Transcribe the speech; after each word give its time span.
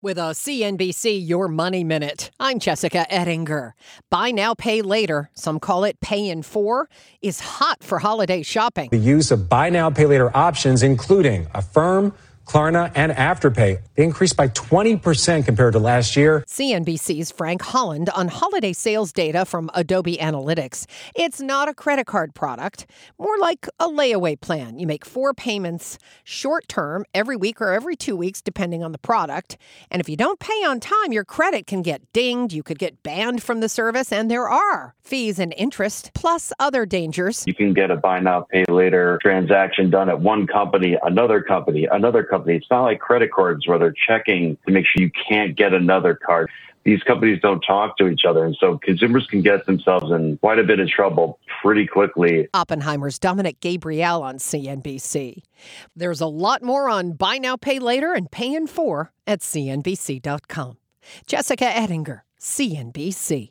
With 0.00 0.16
a 0.16 0.30
CNBC 0.30 1.26
Your 1.26 1.48
Money 1.48 1.82
Minute, 1.82 2.30
I'm 2.38 2.60
Jessica 2.60 3.04
Ettinger. 3.12 3.74
Buy 4.12 4.30
now, 4.30 4.54
pay 4.54 4.80
later, 4.80 5.28
some 5.34 5.58
call 5.58 5.82
it 5.82 6.00
pay 6.00 6.30
in 6.30 6.44
four, 6.44 6.88
is 7.20 7.40
hot 7.40 7.82
for 7.82 7.98
holiday 7.98 8.44
shopping. 8.44 8.90
The 8.92 8.96
use 8.96 9.32
of 9.32 9.48
buy 9.48 9.70
now, 9.70 9.90
pay 9.90 10.06
later 10.06 10.30
options, 10.36 10.84
including 10.84 11.48
Affirm, 11.52 12.14
Klarna, 12.48 12.90
and 12.94 13.12
Afterpay. 13.12 13.78
They 13.94 14.02
increased 14.02 14.36
by 14.36 14.48
20% 14.48 15.44
compared 15.44 15.74
to 15.74 15.78
last 15.78 16.16
year. 16.16 16.44
CNBC's 16.48 17.30
Frank 17.30 17.60
Holland 17.60 18.08
on 18.10 18.28
holiday 18.28 18.72
sales 18.72 19.12
data 19.12 19.44
from 19.44 19.70
Adobe 19.74 20.16
Analytics. 20.16 20.86
It's 21.14 21.40
not 21.40 21.68
a 21.68 21.74
credit 21.74 22.06
card 22.06 22.34
product, 22.34 22.86
more 23.18 23.36
like 23.38 23.68
a 23.78 23.86
layaway 23.86 24.40
plan. 24.40 24.78
You 24.78 24.86
make 24.86 25.04
four 25.04 25.34
payments 25.34 25.98
short 26.24 26.66
term 26.68 27.04
every 27.12 27.36
week 27.36 27.60
or 27.60 27.70
every 27.72 27.96
two 27.96 28.16
weeks, 28.16 28.40
depending 28.40 28.82
on 28.82 28.92
the 28.92 28.98
product. 28.98 29.58
And 29.90 30.00
if 30.00 30.08
you 30.08 30.16
don't 30.16 30.40
pay 30.40 30.64
on 30.64 30.80
time, 30.80 31.12
your 31.12 31.24
credit 31.24 31.66
can 31.66 31.82
get 31.82 32.00
dinged. 32.14 32.54
You 32.54 32.62
could 32.62 32.78
get 32.78 33.02
banned 33.02 33.42
from 33.42 33.60
the 33.60 33.68
service, 33.68 34.10
and 34.10 34.30
there 34.30 34.48
are 34.48 34.94
fees 35.02 35.38
and 35.38 35.52
interest, 35.56 36.12
plus 36.14 36.52
other 36.58 36.86
dangers. 36.86 37.44
You 37.46 37.54
can 37.54 37.74
get 37.74 37.90
a 37.90 37.96
buy 37.96 38.20
now, 38.20 38.46
pay 38.50 38.64
later 38.68 39.18
transaction 39.20 39.90
done 39.90 40.08
at 40.08 40.20
one 40.20 40.46
company, 40.46 40.96
another 41.02 41.42
company, 41.42 41.86
another 41.90 42.22
company 42.22 42.37
company. 42.38 42.56
It's 42.56 42.70
not 42.70 42.82
like 42.82 43.00
credit 43.00 43.32
cards 43.32 43.66
where 43.66 43.78
they're 43.78 43.94
checking 44.06 44.56
to 44.66 44.72
make 44.72 44.86
sure 44.86 45.02
you 45.02 45.10
can't 45.28 45.56
get 45.56 45.74
another 45.74 46.14
card. 46.14 46.50
These 46.84 47.02
companies 47.02 47.40
don't 47.42 47.60
talk 47.60 47.98
to 47.98 48.08
each 48.08 48.22
other. 48.26 48.44
And 48.44 48.56
so 48.58 48.78
consumers 48.78 49.26
can 49.26 49.42
get 49.42 49.66
themselves 49.66 50.10
in 50.10 50.38
quite 50.38 50.58
a 50.58 50.64
bit 50.64 50.80
of 50.80 50.88
trouble 50.88 51.38
pretty 51.60 51.86
quickly. 51.86 52.48
Oppenheimer's 52.54 53.18
Dominic 53.18 53.60
Gabriel 53.60 54.22
on 54.22 54.38
CNBC. 54.38 55.42
There's 55.94 56.20
a 56.20 56.26
lot 56.26 56.62
more 56.62 56.88
on 56.88 57.12
Buy 57.12 57.38
Now, 57.38 57.56
Pay 57.56 57.78
Later 57.78 58.14
and 58.14 58.30
Pay 58.30 58.54
in 58.54 58.66
4 58.66 59.12
at 59.26 59.40
CNBC.com. 59.40 60.78
Jessica 61.26 61.64
Ettinger, 61.64 62.24
CNBC. 62.40 63.50